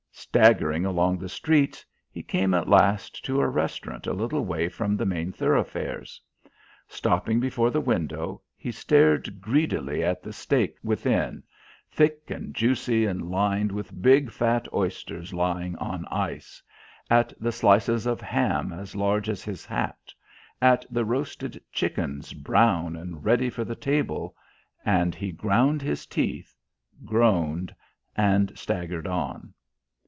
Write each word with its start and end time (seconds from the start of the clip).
Staggering 0.13 0.85
along 0.85 1.17
the 1.17 1.27
streets, 1.29 1.83
he 2.11 2.21
came 2.23 2.53
at 2.53 2.67
last 2.69 3.25
to 3.25 3.41
a 3.41 3.47
restaurant 3.49 4.05
a 4.07 4.13
little 4.13 4.45
way 4.45 4.69
from 4.69 4.95
the 4.95 5.05
main 5.05 5.31
thoroughfares. 5.33 6.21
Stopping 6.87 7.39
before 7.41 7.69
the 7.71 7.81
window, 7.81 8.41
he 8.55 8.71
stared 8.71 9.41
greedily 9.41 10.01
at 10.03 10.21
the 10.23 10.31
steaks 10.31 10.81
within, 10.85 11.41
thick 11.89 12.29
and 12.31 12.53
juicy 12.53 13.03
and 13.05 13.29
lined 13.31 13.71
with 13.73 13.99
big, 14.01 14.29
fat 14.31 14.67
oysters 14.73 15.33
lying 15.33 15.75
on 15.77 16.05
ice; 16.05 16.61
at 17.09 17.33
the 17.39 17.51
slices 17.51 18.05
of 18.05 18.21
ham 18.21 18.71
as 18.71 18.95
large 18.95 19.27
as 19.27 19.43
his 19.43 19.65
hat; 19.65 20.13
at 20.61 20.85
the 20.89 21.03
roasted 21.03 21.61
chickens, 21.73 22.31
brown 22.33 22.95
and 22.95 23.25
ready 23.25 23.49
for 23.49 23.65
the 23.65 23.75
table; 23.75 24.33
and 24.85 25.13
he 25.15 25.31
ground 25.33 25.81
his 25.81 26.05
teeth, 26.05 26.53
groaned, 27.05 27.73
and 28.15 28.55
staggered 28.57 29.07
on. 29.07 29.51